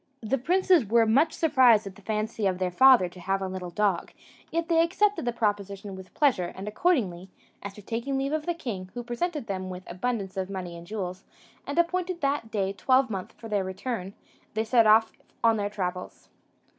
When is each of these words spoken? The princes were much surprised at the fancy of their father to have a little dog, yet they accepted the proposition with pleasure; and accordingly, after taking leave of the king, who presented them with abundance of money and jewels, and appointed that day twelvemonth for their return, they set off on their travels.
The 0.23 0.39
princes 0.39 0.83
were 0.83 1.05
much 1.05 1.31
surprised 1.31 1.85
at 1.85 1.93
the 1.93 2.01
fancy 2.01 2.47
of 2.47 2.57
their 2.57 2.71
father 2.71 3.07
to 3.07 3.19
have 3.19 3.39
a 3.39 3.47
little 3.47 3.69
dog, 3.69 4.11
yet 4.49 4.67
they 4.67 4.81
accepted 4.81 5.25
the 5.25 5.31
proposition 5.31 5.95
with 5.95 6.15
pleasure; 6.15 6.51
and 6.55 6.67
accordingly, 6.67 7.29
after 7.61 7.83
taking 7.83 8.17
leave 8.17 8.33
of 8.33 8.47
the 8.47 8.55
king, 8.55 8.89
who 8.95 9.03
presented 9.03 9.45
them 9.45 9.69
with 9.69 9.83
abundance 9.85 10.37
of 10.37 10.49
money 10.49 10.75
and 10.75 10.87
jewels, 10.87 11.23
and 11.67 11.77
appointed 11.77 12.21
that 12.21 12.49
day 12.49 12.73
twelvemonth 12.73 13.33
for 13.33 13.47
their 13.47 13.63
return, 13.63 14.15
they 14.55 14.63
set 14.63 14.87
off 14.87 15.11
on 15.43 15.57
their 15.57 15.69
travels. 15.69 16.29